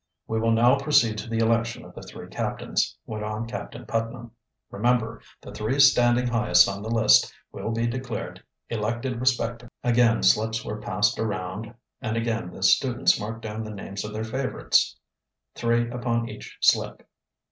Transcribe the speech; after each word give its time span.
"We 0.25 0.39
will 0.39 0.49
now 0.49 0.79
proceed 0.79 1.19
to 1.19 1.29
the 1.29 1.37
election 1.37 1.85
of 1.85 1.93
the 1.93 2.01
three 2.01 2.27
captains," 2.27 2.97
went 3.05 3.23
on 3.23 3.45
Captain 3.47 3.85
Putnam. 3.85 4.31
"Remember, 4.71 5.21
the 5.41 5.51
three 5.51 5.79
standing 5.79 6.25
highest 6.25 6.67
on 6.67 6.81
the 6.81 6.89
list 6.89 7.31
will 7.51 7.69
be 7.69 7.85
declared 7.85 8.41
elected 8.67 9.19
respectively." 9.19 9.69
Again 9.83 10.23
slips 10.23 10.65
were 10.65 10.81
passed 10.81 11.19
around 11.19 11.75
and 12.01 12.17
again 12.17 12.49
the 12.49 12.63
students 12.63 13.19
marked 13.19 13.43
down 13.43 13.63
the 13.63 13.69
names 13.69 14.03
of 14.03 14.11
their 14.11 14.23
favorites, 14.23 14.97
three 15.55 15.87
upon 15.91 16.27
each 16.27 16.57
slip. 16.61 17.07